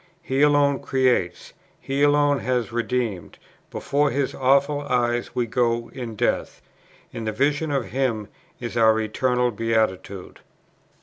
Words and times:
He 0.23 0.41
alone 0.41 0.79
creates; 0.79 1.53
He 1.79 2.01
alone 2.01 2.39
has 2.39 2.71
redeemed; 2.71 3.37
before 3.69 4.09
His 4.09 4.33
awful 4.33 4.81
eyes 4.81 5.35
we 5.35 5.45
go 5.45 5.91
in 5.93 6.15
death; 6.15 6.59
in 7.13 7.25
the 7.25 7.31
vision 7.31 7.69
of 7.69 7.91
Him 7.91 8.27
is 8.59 8.75
our 8.75 8.99
eternal 8.99 9.51
beatitude. 9.51 10.39